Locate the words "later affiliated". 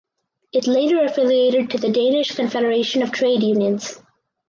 0.65-1.69